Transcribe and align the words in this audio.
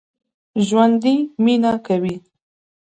ژوندي 0.65 1.15
مېنه 1.43 1.73
کوي 1.85 2.15